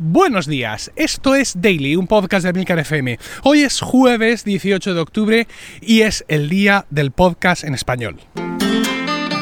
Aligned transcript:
Buenos 0.00 0.46
días, 0.46 0.92
esto 0.94 1.34
es 1.34 1.60
Daily, 1.60 1.96
un 1.96 2.06
podcast 2.06 2.46
de 2.46 2.52
Milcar 2.52 2.78
FM. 2.78 3.18
Hoy 3.42 3.62
es 3.62 3.80
jueves 3.80 4.44
18 4.44 4.94
de 4.94 5.00
octubre 5.00 5.48
y 5.80 6.02
es 6.02 6.24
el 6.28 6.48
día 6.48 6.86
del 6.88 7.10
podcast 7.10 7.64
en 7.64 7.74
español. 7.74 8.20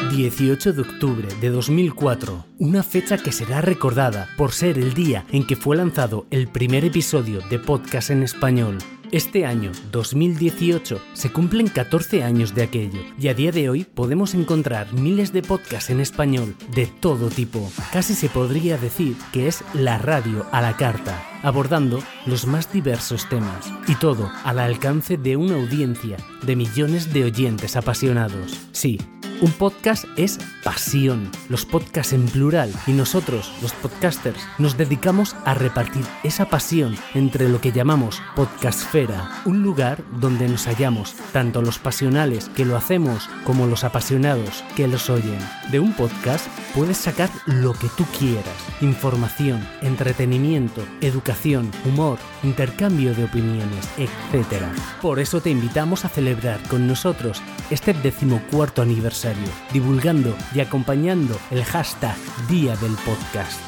18 0.09 0.73
de 0.73 0.81
octubre 0.81 1.27
de 1.41 1.49
2004, 1.51 2.47
una 2.57 2.81
fecha 2.81 3.19
que 3.19 3.31
será 3.31 3.61
recordada 3.61 4.29
por 4.35 4.51
ser 4.51 4.79
el 4.79 4.95
día 4.95 5.25
en 5.31 5.45
que 5.45 5.55
fue 5.55 5.77
lanzado 5.77 6.25
el 6.31 6.47
primer 6.47 6.85
episodio 6.85 7.41
de 7.51 7.59
podcast 7.59 8.09
en 8.09 8.23
español. 8.23 8.79
Este 9.13 9.45
año, 9.45 9.71
2018, 9.93 10.99
se 11.13 11.31
cumplen 11.31 11.67
14 11.67 12.23
años 12.23 12.53
de 12.53 12.63
aquello 12.63 12.99
y 13.17 13.29
a 13.29 13.33
día 13.33 13.53
de 13.53 13.69
hoy 13.69 13.85
podemos 13.85 14.33
encontrar 14.33 14.91
miles 14.91 15.31
de 15.31 15.41
podcasts 15.41 15.89
en 15.89 16.01
español 16.01 16.55
de 16.75 16.87
todo 16.87 17.29
tipo. 17.29 17.71
Casi 17.93 18.15
se 18.15 18.27
podría 18.27 18.77
decir 18.77 19.15
que 19.31 19.47
es 19.47 19.63
la 19.73 19.97
radio 19.97 20.45
a 20.51 20.61
la 20.61 20.75
carta, 20.75 21.23
abordando 21.41 22.03
los 22.25 22.47
más 22.47 22.73
diversos 22.73 23.29
temas 23.29 23.71
y 23.87 23.95
todo 23.95 24.29
al 24.43 24.59
alcance 24.59 25.15
de 25.15 25.37
una 25.37 25.55
audiencia 25.55 26.17
de 26.43 26.57
millones 26.57 27.13
de 27.13 27.23
oyentes 27.23 27.77
apasionados. 27.77 28.59
Sí, 28.73 28.99
un 29.41 29.51
podcast 29.51 30.05
es 30.15 30.39
pasión, 30.63 31.29
los 31.49 31.65
podcasts 31.65 32.13
en 32.13 32.25
plural, 32.25 32.73
y 32.87 32.91
nosotros, 32.91 33.53
los 33.61 33.71
podcasters, 33.73 34.39
nos 34.57 34.77
dedicamos 34.77 35.35
a 35.45 35.53
repartir 35.53 36.03
esa 36.23 36.49
pasión 36.49 36.95
entre 37.13 37.47
lo 37.49 37.61
que 37.61 37.71
llamamos 37.71 38.21
podcastfera, 38.35 39.29
un 39.45 39.61
lugar 39.61 40.03
donde 40.19 40.47
nos 40.47 40.65
hallamos 40.65 41.13
tanto 41.33 41.61
los 41.61 41.77
pasionales 41.77 42.49
que 42.49 42.65
lo 42.65 42.75
hacemos 42.75 43.29
como 43.43 43.67
los 43.67 43.83
apasionados 43.83 44.63
que 44.75 44.87
los 44.87 45.09
oyen. 45.09 45.39
De 45.71 45.79
un 45.79 45.93
podcast 45.93 46.47
puedes 46.73 46.97
sacar 46.97 47.29
lo 47.45 47.73
que 47.73 47.89
tú 47.95 48.05
quieras, 48.17 48.45
información, 48.81 49.65
entretenimiento, 49.81 50.81
educación, 51.01 51.69
humor, 51.85 52.17
intercambio 52.43 53.13
de 53.13 53.25
opiniones, 53.25 53.87
etc. 53.97 54.63
Por 55.01 55.19
eso 55.19 55.41
te 55.41 55.49
invitamos 55.49 56.05
a 56.05 56.09
celebrar 56.09 56.59
con 56.69 56.87
nosotros 56.87 57.41
este 57.69 57.93
decimocuarto 57.93 58.81
aniversario 58.81 59.26
divulgando 59.73 60.35
y 60.53 60.59
acompañando 60.59 61.37
el 61.51 61.63
hashtag 61.63 62.15
Día 62.47 62.75
del 62.77 62.93
Podcast. 63.05 63.59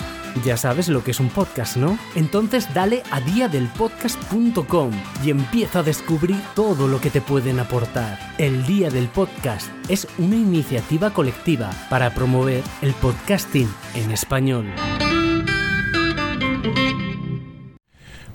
Ya 0.46 0.58
sabes 0.58 0.88
lo 0.90 1.04
que 1.04 1.12
es 1.12 1.20
un 1.20 1.30
podcast, 1.30 1.76
¿no? 1.76 1.98
Entonces 2.16 2.74
dale 2.74 3.04
a 3.12 3.20
diadelpodcast.com 3.20 4.92
y 5.24 5.32
empieza 5.32 5.80
a 5.80 5.84
descubrir 5.84 6.40
todo 6.56 6.88
lo 6.88 7.02
que 7.02 7.10
te 7.10 7.22
pueden 7.22 7.60
aportar. 7.60 8.20
El 8.38 8.66
Día 8.66 8.90
del 8.90 9.08
Podcast 9.08 9.70
es 9.90 10.08
una 10.18 10.36
iniciativa 10.36 11.12
colectiva 11.12 11.72
para 11.90 12.14
promover 12.14 12.64
el 12.82 12.94
podcasting 12.94 13.70
en 13.96 14.12
español. 14.12 14.68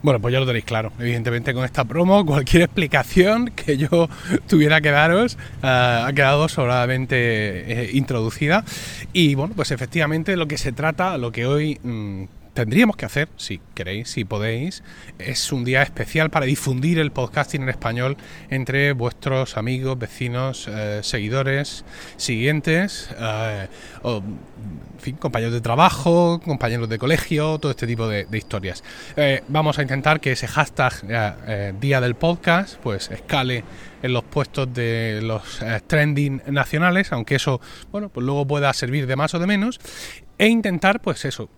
Bueno, 0.04 0.20
pues 0.20 0.34
ya 0.34 0.38
lo 0.38 0.44
tenéis 0.44 0.66
claro. 0.66 0.92
Evidentemente 0.98 1.54
con 1.54 1.64
esta 1.64 1.86
promo, 1.86 2.26
cualquier 2.26 2.62
explicación 2.64 3.50
que 3.56 3.78
yo 3.78 3.88
tuviera 4.46 4.82
que 4.82 4.90
daros 4.90 5.38
eh, 5.62 5.66
ha 5.66 6.12
quedado 6.14 6.46
sobradamente 6.50 7.16
eh, 7.16 7.90
introducida. 7.94 8.64
Y 9.14 9.34
bueno, 9.34 9.54
pues 9.56 9.70
efectivamente 9.70 10.36
lo 10.36 10.46
que 10.46 10.58
se 10.58 10.72
trata, 10.72 11.16
lo 11.16 11.32
que 11.32 11.46
hoy... 11.46 11.80
Mm, 11.82 12.24
tendríamos 12.54 12.96
que 12.96 13.04
hacer, 13.04 13.28
si 13.36 13.60
queréis, 13.74 14.10
si 14.10 14.24
podéis, 14.24 14.82
es 15.18 15.52
un 15.52 15.64
día 15.64 15.82
especial 15.82 16.30
para 16.30 16.46
difundir 16.46 16.98
el 17.00 17.10
podcasting 17.10 17.62
en 17.62 17.68
español 17.68 18.16
entre 18.48 18.92
vuestros 18.92 19.56
amigos, 19.56 19.98
vecinos, 19.98 20.68
eh, 20.68 21.00
seguidores, 21.02 21.84
siguientes, 22.16 23.10
eh, 23.18 23.66
en 24.04 25.00
fin, 25.00 25.16
compañeros 25.16 25.52
de 25.52 25.60
trabajo, 25.60 26.40
compañeros 26.42 26.88
de 26.88 26.96
colegio, 26.98 27.58
todo 27.58 27.72
este 27.72 27.86
tipo 27.86 28.08
de, 28.08 28.26
historias. 28.32 28.84
Eh, 29.16 29.42
vamos 29.48 29.78
a 29.78 29.82
intentar 29.82 30.20
que 30.20 30.32
ese 30.32 30.46
hashtag 30.46 30.94
Día 31.80 32.00
del 32.00 32.14
Podcast 32.14 32.76
pues 32.76 33.10
escale 33.10 33.64
en 34.02 34.12
los 34.12 34.22
puestos 34.22 34.72
de 34.72 35.20
los 35.22 35.60
trending 35.86 36.42
nacionales, 36.46 37.12
aunque 37.12 37.34
eso, 37.34 37.60
bueno, 37.90 38.08
pues 38.10 38.24
luego 38.24 38.46
pueda 38.46 38.72
servir 38.72 39.06
de 39.06 39.16
más 39.16 39.34
o 39.34 39.38
de 39.38 39.46
menos, 39.46 39.80
e 40.38 40.48
intentar, 40.48 41.00
pues 41.00 41.24
eso, 41.24 41.48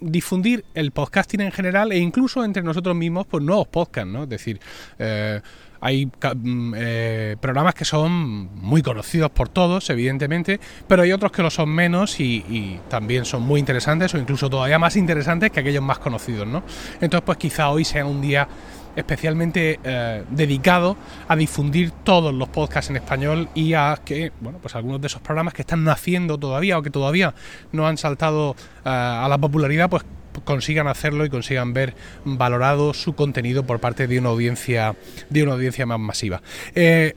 difundir 0.00 0.64
el 0.74 0.90
podcasting 0.90 1.40
en 1.40 1.52
general 1.52 1.92
e 1.92 1.98
incluso 1.98 2.44
entre 2.44 2.62
nosotros 2.62 2.94
mismos 2.94 3.26
pues 3.26 3.42
nuevos 3.42 3.68
podcasts, 3.68 4.10
¿no? 4.10 4.24
Es 4.24 4.28
decir, 4.28 4.60
eh, 4.98 5.40
hay 5.80 6.06
mm, 6.06 6.74
eh, 6.76 7.36
programas 7.40 7.74
que 7.74 7.84
son 7.84 8.54
muy 8.54 8.82
conocidos 8.82 9.30
por 9.30 9.48
todos, 9.48 9.88
evidentemente, 9.90 10.58
pero 10.86 11.02
hay 11.02 11.12
otros 11.12 11.32
que 11.32 11.42
lo 11.42 11.50
son 11.50 11.68
menos 11.68 12.20
y, 12.20 12.44
y, 12.48 12.80
también 12.88 13.24
son 13.24 13.42
muy 13.42 13.60
interesantes 13.60 14.14
o 14.14 14.18
incluso 14.18 14.48
todavía 14.50 14.78
más 14.78 14.96
interesantes 14.96 15.50
que 15.50 15.60
aquellos 15.60 15.82
más 15.82 15.98
conocidos, 15.98 16.46
¿no? 16.46 16.62
Entonces, 17.00 17.22
pues 17.24 17.38
quizá 17.38 17.70
hoy 17.70 17.84
sea 17.84 18.04
un 18.04 18.20
día 18.20 18.48
especialmente 18.96 19.78
eh, 19.84 20.24
dedicado 20.30 20.96
a 21.28 21.36
difundir 21.36 21.92
todos 22.02 22.34
los 22.34 22.48
podcasts 22.48 22.90
en 22.90 22.96
español 22.96 23.48
y 23.54 23.74
a 23.74 23.98
que, 24.04 24.32
bueno, 24.40 24.58
pues 24.60 24.74
algunos 24.74 25.00
de 25.00 25.06
esos 25.06 25.20
programas 25.20 25.54
que 25.54 25.62
están 25.62 25.84
naciendo 25.84 26.38
todavía 26.38 26.78
o 26.78 26.82
que 26.82 26.90
todavía 26.90 27.34
no 27.72 27.86
han 27.86 27.98
saltado 27.98 28.56
eh, 28.84 28.88
a 28.88 29.26
la 29.28 29.38
popularidad, 29.38 29.88
pues 29.90 30.04
consigan 30.44 30.86
hacerlo 30.86 31.24
y 31.24 31.30
consigan 31.30 31.72
ver 31.72 31.94
valorado 32.24 32.94
su 32.94 33.14
contenido 33.14 33.64
por 33.64 33.80
parte 33.80 34.06
de 34.06 34.18
una 34.18 34.28
audiencia 34.30 34.94
de 35.30 35.42
una 35.42 35.52
audiencia 35.52 35.86
más 35.86 35.98
masiva. 35.98 36.42
Eh, 36.74 37.14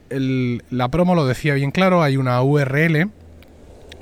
la 0.70 0.90
promo 0.90 1.16
lo 1.16 1.26
decía 1.26 1.54
bien 1.54 1.72
claro, 1.72 2.02
hay 2.02 2.18
una 2.18 2.42
URL 2.42 3.10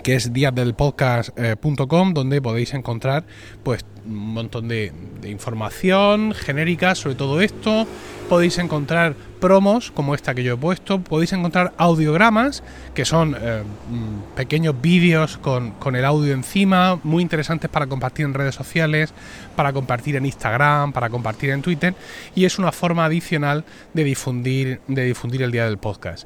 que 0.08 0.16
es 0.16 0.32
diadelpodcast.com, 0.32 2.14
donde 2.14 2.42
podéis 2.42 2.74
encontrar 2.74 3.26
pues 3.62 3.84
un 4.06 4.16
montón 4.16 4.70
de, 4.70 4.94
información 5.26 6.34
genérica 6.34 6.96
sobre 6.96 7.16
todo 7.16 7.42
esto. 7.42 7.86
Podéis 8.30 8.58
encontrar 8.58 9.16
promos 9.42 9.92
como 9.92 10.16
esta 10.16 10.34
que 10.34 10.44
yo 10.44 10.54
he 10.54 10.58
puesto. 10.58 11.02
Podéis 11.02 11.34
encontrar 11.34 11.74
audiogramas, 11.76 12.64
que 12.94 13.04
son 13.04 13.36
eh, 13.38 13.64
mm, 13.64 14.36
pequeños 14.38 14.80
vídeos 14.80 15.38
con, 15.40 15.72
con, 15.72 15.98
el 15.98 16.06
audio 16.06 16.34
encima, 16.34 17.02
muy 17.04 17.22
interesantes 17.22 17.70
para 17.70 17.88
compartir 17.88 18.26
en 18.26 18.34
redes 18.34 18.56
sociales, 18.56 19.14
para 19.58 19.74
compartir 19.74 20.16
en 20.16 20.26
Instagram, 20.26 20.94
para 20.94 21.10
compartir 21.10 21.50
en 21.50 21.62
Twitter. 21.62 21.96
Y 22.34 22.46
es 22.46 22.60
una 22.60 22.72
forma 22.72 23.04
adicional 23.04 23.66
de 23.94 24.06
difundir, 24.06 24.80
de 24.88 25.04
difundir 25.04 25.42
el 25.42 25.52
día 25.52 25.66
del 25.66 25.78
podcast. 25.78 26.26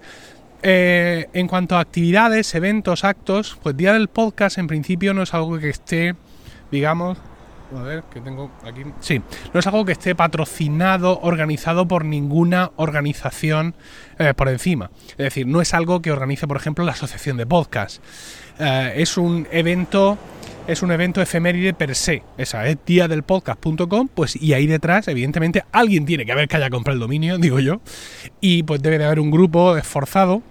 Eh, 0.64 1.28
en 1.34 1.48
cuanto 1.48 1.76
a 1.76 1.80
actividades, 1.80 2.54
eventos, 2.54 3.04
actos, 3.04 3.58
pues 3.64 3.76
Día 3.76 3.94
del 3.94 4.10
Podcast 4.10 4.58
en 4.58 4.68
principio 4.68 5.14
no 5.14 5.24
es 5.24 5.34
algo 5.34 5.58
que 5.58 5.70
esté, 5.70 6.16
digamos, 6.72 7.18
a 7.76 7.84
ver, 7.84 8.04
que 8.14 8.20
tengo 8.20 8.52
aquí. 8.66 8.84
Sí, 9.00 9.22
no 9.54 9.60
es 9.60 9.68
algo 9.68 9.86
que 9.86 9.94
esté 9.94 10.14
patrocinado, 10.14 11.20
organizado 11.22 11.88
por 11.88 12.06
ninguna 12.06 12.72
organización 12.76 13.76
eh, 14.20 14.34
por 14.36 14.50
encima. 14.50 14.92
Es 15.12 15.18
decir, 15.18 15.48
no 15.48 15.62
es 15.62 15.74
algo 15.74 16.02
que 16.02 16.12
organice, 16.12 16.48
por 16.48 16.58
ejemplo, 16.58 16.84
la 16.86 16.92
Asociación 16.92 17.38
de 17.38 17.46
Podcast. 17.46 18.04
Eh, 18.60 18.94
es 18.98 19.18
un 19.18 19.48
evento 19.52 20.18
es 20.68 20.82
un 20.82 20.92
evento 20.92 21.22
efeméride 21.22 21.74
per 21.74 21.96
se. 21.96 22.24
Esa 22.38 22.68
es 22.68 22.78
día 22.86 23.08
del 23.08 23.24
podcast.com, 23.24 24.10
pues 24.14 24.36
y 24.36 24.54
ahí 24.54 24.68
detrás, 24.68 25.08
evidentemente, 25.08 25.64
alguien 25.72 26.06
tiene 26.06 26.26
que 26.26 26.32
haber 26.32 26.48
que 26.48 26.58
haya 26.58 26.70
comprado 26.70 26.96
el 26.96 27.00
dominio, 27.00 27.38
digo 27.38 27.60
yo, 27.60 27.82
y 28.40 28.64
pues 28.64 28.82
debe 28.82 28.98
de 28.98 29.06
haber 29.06 29.20
un 29.20 29.32
grupo 29.32 29.78
esforzado 29.78 30.42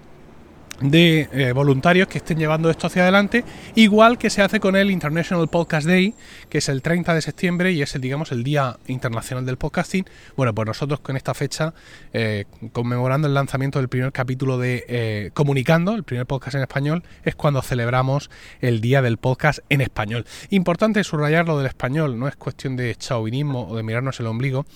de 0.80 1.28
eh, 1.32 1.52
voluntarios 1.52 2.08
que 2.08 2.18
estén 2.18 2.38
llevando 2.38 2.70
esto 2.70 2.86
hacia 2.86 3.02
adelante, 3.02 3.44
igual 3.74 4.18
que 4.18 4.30
se 4.30 4.42
hace 4.42 4.60
con 4.60 4.76
el 4.76 4.90
International 4.90 5.48
Podcast 5.48 5.86
Day, 5.86 6.14
que 6.48 6.58
es 6.58 6.68
el 6.68 6.82
30 6.82 7.14
de 7.14 7.22
septiembre 7.22 7.72
y 7.72 7.82
es 7.82 7.94
el, 7.94 8.00
digamos, 8.00 8.32
el 8.32 8.42
Día 8.42 8.78
Internacional 8.86 9.44
del 9.44 9.56
Podcasting. 9.56 10.06
Bueno, 10.36 10.54
pues 10.54 10.66
nosotros 10.66 11.00
con 11.00 11.16
esta 11.16 11.34
fecha, 11.34 11.74
eh, 12.12 12.46
conmemorando 12.72 13.28
el 13.28 13.34
lanzamiento 13.34 13.78
del 13.78 13.88
primer 13.88 14.12
capítulo 14.12 14.58
de 14.58 14.84
eh, 14.88 15.30
Comunicando, 15.34 15.94
el 15.94 16.04
primer 16.04 16.26
podcast 16.26 16.56
en 16.56 16.62
español, 16.62 17.04
es 17.24 17.34
cuando 17.34 17.62
celebramos 17.62 18.30
el 18.60 18.80
Día 18.80 19.02
del 19.02 19.18
Podcast 19.18 19.60
en 19.68 19.80
español. 19.80 20.24
Importante 20.50 21.04
subrayar 21.04 21.46
lo 21.46 21.58
del 21.58 21.66
español, 21.66 22.18
no 22.18 22.28
es 22.28 22.36
cuestión 22.36 22.76
de 22.76 22.94
chauvinismo 22.94 23.68
o 23.68 23.76
de 23.76 23.82
mirarnos 23.82 24.18
el 24.20 24.26
ombligo, 24.26 24.66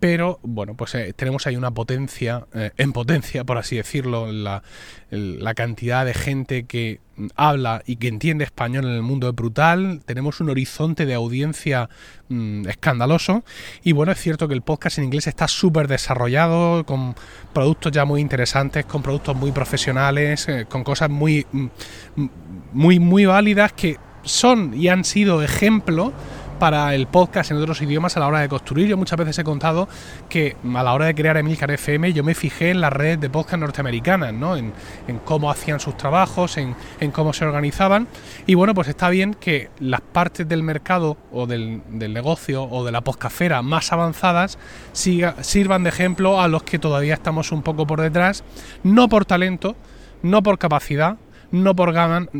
pero 0.00 0.38
bueno, 0.42 0.74
pues 0.74 0.94
eh, 0.94 1.12
tenemos 1.14 1.46
ahí 1.46 1.56
una 1.56 1.70
potencia, 1.70 2.46
eh, 2.54 2.72
en 2.76 2.92
potencia, 2.92 3.44
por 3.44 3.58
así 3.58 3.76
decirlo, 3.76 4.30
la, 4.30 4.62
la, 5.10 5.54
cantidad 5.54 6.04
de 6.04 6.14
gente 6.14 6.64
que 6.64 7.00
habla 7.36 7.82
y 7.86 7.96
que 7.96 8.08
entiende 8.08 8.44
español 8.44 8.84
en 8.84 8.92
el 8.92 9.02
mundo 9.02 9.28
es 9.28 9.34
brutal, 9.34 10.02
tenemos 10.04 10.40
un 10.40 10.50
horizonte 10.50 11.06
de 11.06 11.14
audiencia 11.14 11.88
mm, 12.28 12.68
escandaloso. 12.68 13.44
Y 13.82 13.92
bueno, 13.92 14.12
es 14.12 14.20
cierto 14.20 14.48
que 14.48 14.54
el 14.54 14.62
podcast 14.62 14.98
en 14.98 15.04
inglés 15.04 15.26
está 15.26 15.48
súper 15.48 15.88
desarrollado, 15.88 16.84
con 16.84 17.14
productos 17.52 17.92
ya 17.92 18.04
muy 18.04 18.20
interesantes, 18.20 18.84
con 18.84 19.02
productos 19.02 19.36
muy 19.36 19.52
profesionales, 19.52 20.48
eh, 20.48 20.66
con 20.68 20.84
cosas 20.84 21.08
muy, 21.08 21.46
mm, 21.52 21.66
muy, 22.72 22.98
muy 22.98 23.26
válidas 23.26 23.72
que 23.72 23.96
son 24.22 24.74
y 24.74 24.88
han 24.88 25.04
sido 25.04 25.42
ejemplo 25.42 26.12
para 26.54 26.94
el 26.94 27.06
podcast 27.06 27.50
en 27.50 27.58
otros 27.58 27.82
idiomas 27.82 28.16
a 28.16 28.20
la 28.20 28.26
hora 28.26 28.40
de 28.40 28.48
construir. 28.48 28.88
Yo 28.88 28.96
muchas 28.96 29.18
veces 29.18 29.38
he 29.38 29.44
contado 29.44 29.88
que 30.28 30.56
a 30.74 30.82
la 30.82 30.92
hora 30.92 31.06
de 31.06 31.14
crear 31.14 31.36
Emilcar 31.36 31.70
FM 31.70 32.12
yo 32.12 32.24
me 32.24 32.34
fijé 32.34 32.70
en 32.70 32.80
las 32.80 32.92
redes 32.92 33.20
de 33.20 33.30
podcast 33.30 33.60
norteamericanas, 33.60 34.32
¿no? 34.32 34.56
en, 34.56 34.72
cómo 35.24 35.50
hacían 35.50 35.80
sus 35.80 35.96
trabajos, 35.96 36.56
en, 36.56 36.74
cómo 37.12 37.32
se 37.32 37.44
organizaban. 37.44 38.08
Y 38.46 38.54
bueno, 38.54 38.74
pues 38.74 38.88
está 38.88 39.10
bien 39.10 39.34
que 39.34 39.70
las 39.78 40.00
partes 40.00 40.48
del 40.48 40.62
mercado 40.62 41.16
o 41.32 41.46
del, 41.46 41.82
negocio 41.90 42.64
o 42.64 42.84
de 42.84 42.92
la 42.92 43.02
podcastera 43.02 43.62
más 43.62 43.92
avanzadas 43.92 44.58
sirvan 44.92 45.82
de 45.82 45.88
ejemplo 45.88 46.40
a 46.40 46.48
los 46.48 46.62
que 46.62 46.78
todavía 46.78 47.14
estamos 47.14 47.52
un 47.52 47.62
poco 47.62 47.86
por 47.86 48.00
detrás, 48.00 48.44
no 48.82 49.08
por 49.08 49.24
talento, 49.24 49.76
no 50.22 50.42
por 50.42 50.58
capacidad, 50.58 51.16
no 51.54 51.74
por, 51.74 51.94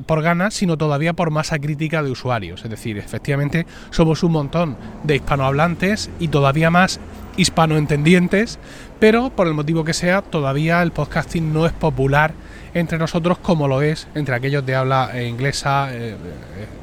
por 0.06 0.22
ganas, 0.22 0.54
sino 0.54 0.76
todavía 0.76 1.12
por 1.12 1.30
masa 1.30 1.58
crítica 1.58 2.02
de 2.02 2.10
usuarios. 2.10 2.64
Es 2.64 2.70
decir, 2.70 2.98
efectivamente 2.98 3.66
somos 3.90 4.22
un 4.22 4.32
montón 4.32 4.76
de 5.04 5.16
hispanohablantes 5.16 6.10
y 6.18 6.28
todavía 6.28 6.70
más 6.70 7.00
hispanoentendientes, 7.36 8.58
pero 9.00 9.30
por 9.30 9.46
el 9.46 9.54
motivo 9.54 9.84
que 9.84 9.92
sea, 9.92 10.22
todavía 10.22 10.82
el 10.82 10.92
podcasting 10.92 11.52
no 11.52 11.66
es 11.66 11.72
popular 11.72 12.32
entre 12.74 12.98
nosotros 12.98 13.38
como 13.38 13.68
lo 13.68 13.82
es 13.82 14.08
entre 14.14 14.34
aquellos 14.34 14.66
de 14.66 14.74
habla 14.74 15.10
inglesa, 15.22 15.94
eh, 15.94 16.10
eh, 16.10 16.16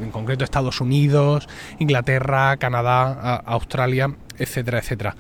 en 0.02 0.12
concreto 0.12 0.44
Estados 0.44 0.80
Unidos, 0.80 1.48
Inglaterra, 1.80 2.56
Canadá, 2.58 3.36
Australia, 3.46 4.14
etcétera, 4.38 4.80
etcétera 4.80 5.16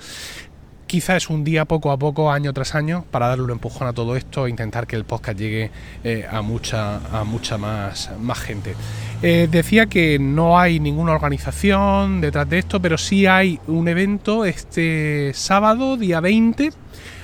quizá 0.92 1.16
es 1.16 1.30
un 1.30 1.46
día 1.46 1.64
poco 1.64 1.94
a 1.94 1.98
poco, 1.98 2.34
año 2.34 2.52
tras 2.52 2.76
año, 2.76 3.06
para 3.12 3.30
darle 3.30 3.46
un 3.46 3.52
empujón 3.52 3.88
a 3.88 3.94
todo 3.94 4.18
esto 4.18 4.46
e 4.46 4.50
intentar 4.50 4.88
que 4.88 4.98
el 4.98 5.06
podcast 5.06 5.40
llegue 5.40 5.72
eh, 6.04 6.28
a 6.30 6.42
mucha, 6.42 6.98
a 7.18 7.24
mucha 7.24 7.58
más, 7.58 8.12
más 8.20 8.38
gente. 8.40 8.76
Eh, 9.22 9.48
decía 9.50 9.86
que 9.86 10.20
no 10.20 10.60
hay 10.60 10.82
ninguna 10.82 11.14
organización 11.14 12.20
detrás 12.20 12.50
de 12.50 12.60
esto, 12.60 12.82
pero 12.82 12.98
sí 12.98 13.26
hay 13.26 13.58
un 13.68 13.88
evento 13.88 14.44
este 14.44 15.32
sábado, 15.34 15.96
día 15.96 16.20
20. 16.20 16.72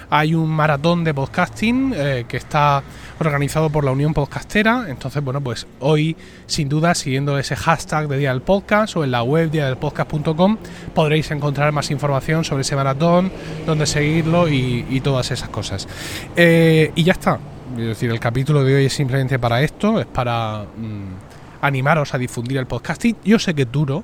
Hay 0.10 0.34
un 0.34 0.50
maratón 0.50 1.04
de 1.04 1.14
podcasting 1.14 1.94
eh, 1.94 2.26
que 2.30 2.38
está 2.38 2.82
organizado 3.20 3.70
por 3.70 3.84
la 3.84 3.92
Unión 3.92 4.14
Podcastera. 4.14 4.86
Entonces, 4.88 5.22
bueno, 5.22 5.42
pues 5.42 5.68
hoy, 5.80 6.16
sin 6.46 6.70
duda, 6.70 6.96
siguiendo 6.96 7.38
ese 7.38 7.58
hashtag 7.58 8.08
de 8.08 8.18
Día 8.18 8.32
del 8.32 8.42
Podcast 8.42 8.96
o 8.96 9.04
en 9.04 9.12
la 9.12 9.24
web 9.24 9.52
diadelpodcast.com, 9.52 10.58
podréis 10.94 11.30
encontrar 11.32 11.74
más 11.74 11.92
información 11.92 12.46
sobre 12.46 12.62
ese 12.62 12.76
maratón, 12.78 13.32
dónde 13.66 13.86
seguirlo 13.86 14.48
y, 14.48 15.02
todas 15.04 15.32
esas 15.32 15.50
cosas. 15.50 15.88
Eh, 16.36 16.92
y 16.96 17.04
ya 17.04 17.14
está. 17.14 17.40
Es 17.78 17.86
decir, 17.86 18.10
el 18.10 18.20
capítulo 18.20 18.64
de 18.64 18.76
hoy 18.76 18.86
es 18.86 18.94
simplemente 18.94 19.38
para 19.38 19.62
esto, 19.62 20.00
es 20.00 20.06
para 20.06 20.64
mm, 20.64 21.62
animaros 21.62 22.14
a 22.14 22.18
difundir 22.18 22.58
el 22.58 22.66
podcasting. 22.66 23.18
Yo 23.24 23.40
sé 23.40 23.54
que 23.54 23.64
es 23.64 23.72
duro, 23.72 24.04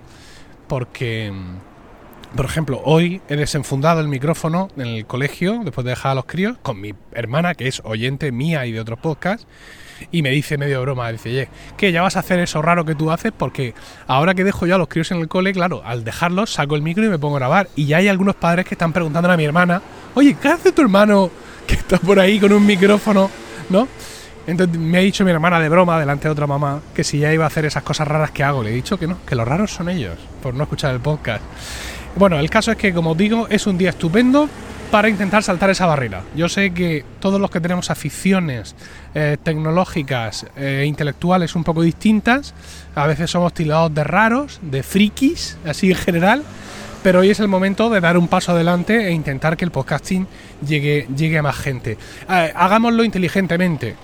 porque 0.68 1.32
mm, 1.32 1.73
por 2.36 2.46
ejemplo, 2.46 2.82
hoy 2.84 3.22
he 3.30 3.36
desenfundado 3.36 4.02
el 4.02 4.08
micrófono 4.08 4.70
en 4.76 4.88
el 4.88 5.06
colegio, 5.06 5.62
después 5.64 5.86
de 5.86 5.92
dejar 5.92 6.14
a 6.14 6.16
los 6.16 6.26
críos, 6.26 6.58
con 6.62 6.82
mi 6.82 6.94
hermana, 7.14 7.54
que 7.54 7.68
es 7.68 7.82
oyente 7.86 8.32
mía 8.32 8.66
y 8.66 8.72
de 8.72 8.80
otros 8.80 9.00
podcasts, 9.00 9.46
y 10.12 10.22
me 10.22 10.32
dice 10.32 10.58
medio 10.58 10.82
broma, 10.82 11.12
dice, 11.12 11.30
oye, 11.30 11.50
que 11.78 11.92
ya 11.92 12.02
vas 12.02 12.16
a 12.16 12.20
hacer 12.20 12.40
eso 12.40 12.62
raro 12.62 12.86
que 12.86 12.96
tú 12.96 13.12
haces, 13.12 13.32
porque 13.36 13.74
ahora 14.08 14.34
que 14.34 14.44
dejo 14.44 14.66
yo 14.66 14.76
a 14.76 14.78
los 14.78 14.88
críos 14.88 15.12
en 15.12 15.20
el 15.20 15.28
cole, 15.28 15.54
claro, 15.54 15.82
al 15.86 16.04
dejarlos 16.04 16.52
saco 16.52 16.76
el 16.76 16.82
micro 16.82 17.06
y 17.06 17.10
me 17.10 17.20
pongo 17.20 17.36
a 17.36 17.40
grabar. 17.40 17.70
Y 17.76 17.86
ya 17.86 17.98
hay 17.98 18.08
algunos 18.08 18.36
padres 18.36 18.66
que 18.66 18.76
están 18.76 18.94
preguntando 18.94 19.32
a 19.32 19.38
mi 19.38 19.46
hermana, 19.46 19.82
oye, 20.16 20.36
¿qué 20.42 20.50
hace 20.50 20.72
tu 20.72 20.82
hermano 20.82 21.30
que 21.68 21.76
está 21.76 22.00
por 22.00 22.20
ahí 22.20 22.40
con 22.40 22.52
un 22.52 22.66
micrófono? 22.66 23.30
¿No? 23.70 23.88
Entonces 24.46 24.78
me 24.78 24.98
ha 24.98 25.02
dicho 25.02 25.24
mi 25.24 25.32
hermana 25.32 25.60
de 25.60 25.70
broma 25.70 25.98
delante 26.00 26.28
de 26.28 26.32
otra 26.32 26.48
mamá 26.48 26.82
que 26.94 27.06
si 27.06 27.20
ya 27.20 27.34
iba 27.34 27.46
a 27.46 27.48
hacer 27.48 27.64
esas 27.64 27.84
cosas 27.84 28.08
raras 28.08 28.32
que 28.32 28.44
hago. 28.44 28.62
Le 28.62 28.72
he 28.72 28.74
dicho 28.74 29.00
que 29.00 29.08
no, 29.08 29.18
que 29.26 29.36
los 29.36 29.48
raros 29.48 29.72
son 29.72 29.88
ellos, 29.88 30.18
por 30.42 30.54
no 30.54 30.64
escuchar 30.64 30.94
el 30.94 31.00
podcast. 31.00 31.44
Bueno, 32.16 32.40
el 32.40 32.50
caso 32.50 32.72
es 32.72 32.78
que, 32.78 32.94
como 32.94 33.12
os 33.12 33.18
digo, 33.18 33.48
es 33.50 33.66
un 33.66 33.78
día 33.78 33.90
estupendo 33.90 34.48
para 34.92 35.10
intentar 35.10 35.42
saltar 35.42 35.72
esa 35.72 35.88
barrera. 35.88 36.22
Yo 36.36 36.48
sé 36.48 36.72
que 36.72 37.04
todos 37.20 37.42
los 37.42 37.50
que 37.50 37.60
tenemos 37.60 37.90
aficiones 37.90 38.76
eh, 39.16 39.38
tecnológicas 39.42 40.46
e 40.56 40.86
intelectuales 40.86 41.56
un 41.56 41.64
poco 41.64 41.82
distintas, 41.82 42.54
a 42.94 43.08
veces 43.08 43.32
somos 43.32 43.56
tildados 43.56 43.92
de 43.96 44.04
raros, 44.04 44.60
de 44.62 44.84
frikis, 44.84 45.58
así 45.66 45.90
en 45.90 45.98
general, 45.98 46.44
pero 47.02 47.22
hoy 47.22 47.32
es 47.32 47.40
el 47.40 47.48
momento 47.48 47.90
de 47.90 48.02
dar 48.02 48.16
un 48.16 48.28
paso 48.28 48.52
adelante 48.52 49.08
e 49.08 49.12
intentar 49.12 49.58
que 49.58 49.66
el 49.66 49.72
podcasting 49.72 50.28
llegue, 50.66 51.08
llegue 51.18 51.40
a 51.40 51.42
más 51.42 51.56
gente. 51.56 51.98
Eh, 52.30 52.54
hagámoslo 52.56 53.04
inteligentemente, 53.04 53.96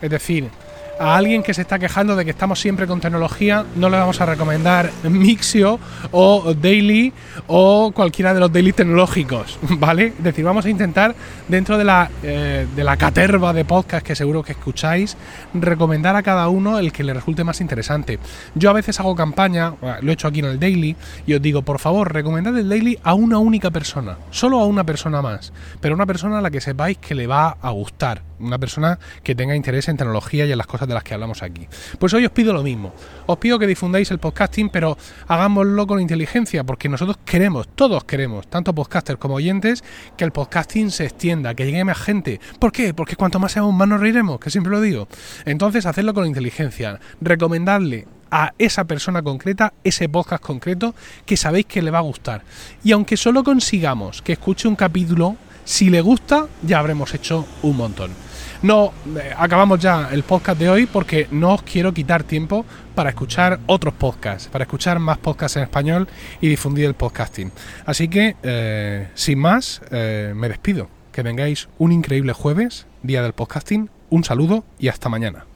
es 0.00 0.10
decir, 0.10 0.48
a 0.98 1.16
alguien 1.16 1.42
que 1.42 1.54
se 1.54 1.62
está 1.62 1.78
quejando 1.78 2.16
de 2.16 2.24
que 2.24 2.30
estamos 2.30 2.60
siempre 2.60 2.86
con 2.86 3.00
tecnología, 3.00 3.64
no 3.76 3.88
le 3.90 3.98
vamos 3.98 4.20
a 4.20 4.26
recomendar 4.26 4.90
Mixio 5.04 5.78
o 6.10 6.54
Daily 6.54 7.12
o 7.46 7.92
cualquiera 7.92 8.34
de 8.34 8.40
los 8.40 8.52
daily 8.52 8.72
tecnológicos, 8.72 9.58
¿vale? 9.78 10.06
Es 10.18 10.24
decir, 10.24 10.44
vamos 10.44 10.64
a 10.64 10.70
intentar, 10.70 11.14
dentro 11.48 11.78
de 11.78 11.84
la, 11.84 12.10
eh, 12.22 12.66
de 12.74 12.84
la 12.84 12.96
caterva 12.96 13.52
de 13.52 13.64
podcast 13.64 14.06
que 14.06 14.14
seguro 14.14 14.42
que 14.42 14.52
escucháis, 14.52 15.16
recomendar 15.54 16.16
a 16.16 16.22
cada 16.22 16.48
uno 16.48 16.78
el 16.78 16.92
que 16.92 17.04
le 17.04 17.14
resulte 17.14 17.44
más 17.44 17.60
interesante. 17.60 18.18
Yo 18.54 18.70
a 18.70 18.72
veces 18.72 18.98
hago 19.00 19.14
campaña, 19.14 19.74
lo 20.00 20.10
he 20.10 20.14
hecho 20.14 20.28
aquí 20.28 20.40
en 20.40 20.46
el 20.46 20.60
Daily, 20.60 20.96
y 21.26 21.34
os 21.34 21.42
digo, 21.42 21.62
por 21.62 21.78
favor, 21.78 22.12
recomendad 22.12 22.56
el 22.56 22.68
Daily 22.68 22.98
a 23.02 23.14
una 23.14 23.38
única 23.38 23.70
persona, 23.70 24.16
solo 24.30 24.60
a 24.60 24.66
una 24.66 24.84
persona 24.84 25.22
más, 25.22 25.52
pero 25.80 25.94
una 25.94 26.06
persona 26.06 26.38
a 26.38 26.42
la 26.42 26.50
que 26.50 26.60
sepáis 26.60 26.98
que 26.98 27.14
le 27.14 27.26
va 27.26 27.56
a 27.60 27.70
gustar 27.70 28.22
una 28.38 28.58
persona 28.58 28.98
que 29.22 29.34
tenga 29.34 29.56
interés 29.56 29.88
en 29.88 29.96
tecnología 29.96 30.46
y 30.46 30.52
en 30.52 30.58
las 30.58 30.66
cosas 30.66 30.88
de 30.88 30.94
las 30.94 31.02
que 31.02 31.14
hablamos 31.14 31.42
aquí. 31.42 31.68
Pues 31.98 32.12
hoy 32.14 32.24
os 32.26 32.32
pido 32.32 32.52
lo 32.52 32.62
mismo. 32.62 32.94
Os 33.26 33.38
pido 33.38 33.58
que 33.58 33.66
difundáis 33.66 34.10
el 34.10 34.18
podcasting, 34.18 34.70
pero 34.70 34.96
hagámoslo 35.28 35.86
con 35.86 36.00
inteligencia, 36.00 36.64
porque 36.64 36.88
nosotros 36.88 37.18
queremos, 37.24 37.68
todos 37.68 38.04
queremos, 38.04 38.48
tanto 38.48 38.74
podcasters 38.74 39.18
como 39.18 39.34
oyentes, 39.34 39.84
que 40.16 40.24
el 40.24 40.32
podcasting 40.32 40.90
se 40.90 41.04
extienda, 41.04 41.54
que 41.54 41.66
llegue 41.66 41.84
más 41.84 41.98
gente. 41.98 42.40
¿Por 42.58 42.72
qué? 42.72 42.94
Porque 42.94 43.16
cuanto 43.16 43.38
más 43.38 43.52
seamos, 43.52 43.74
más 43.74 43.88
nos 43.88 44.00
reiremos, 44.00 44.38
que 44.40 44.50
siempre 44.50 44.72
lo 44.72 44.80
digo. 44.80 45.08
Entonces, 45.44 45.86
hacerlo 45.86 46.14
con 46.14 46.26
inteligencia. 46.26 47.00
Recomendarle 47.20 48.06
a 48.30 48.52
esa 48.58 48.84
persona 48.84 49.22
concreta, 49.22 49.72
ese 49.84 50.08
podcast 50.08 50.42
concreto, 50.42 50.94
que 51.24 51.36
sabéis 51.36 51.66
que 51.66 51.82
le 51.82 51.90
va 51.90 51.98
a 51.98 52.02
gustar. 52.02 52.42
Y 52.82 52.92
aunque 52.92 53.16
solo 53.16 53.44
consigamos 53.44 54.22
que 54.22 54.32
escuche 54.32 54.68
un 54.68 54.76
capítulo, 54.76 55.36
si 55.64 55.90
le 55.90 56.00
gusta, 56.00 56.46
ya 56.62 56.78
habremos 56.78 57.14
hecho 57.14 57.46
un 57.62 57.76
montón. 57.76 58.25
No, 58.62 58.92
eh, 59.16 59.32
acabamos 59.36 59.80
ya 59.80 60.08
el 60.12 60.22
podcast 60.22 60.58
de 60.58 60.68
hoy 60.68 60.86
porque 60.86 61.28
no 61.30 61.54
os 61.54 61.62
quiero 61.62 61.92
quitar 61.92 62.24
tiempo 62.24 62.64
para 62.94 63.10
escuchar 63.10 63.60
otros 63.66 63.94
podcasts, 63.94 64.48
para 64.48 64.64
escuchar 64.64 64.98
más 64.98 65.18
podcasts 65.18 65.56
en 65.56 65.64
español 65.64 66.08
y 66.40 66.48
difundir 66.48 66.86
el 66.86 66.94
podcasting. 66.94 67.52
Así 67.84 68.08
que, 68.08 68.36
eh, 68.42 69.08
sin 69.14 69.38
más, 69.38 69.82
eh, 69.90 70.32
me 70.34 70.48
despido. 70.48 70.88
Que 71.12 71.22
tengáis 71.22 71.68
un 71.78 71.92
increíble 71.92 72.32
jueves, 72.32 72.86
día 73.02 73.22
del 73.22 73.32
podcasting. 73.32 73.90
Un 74.10 74.24
saludo 74.24 74.64
y 74.78 74.88
hasta 74.88 75.08
mañana. 75.08 75.46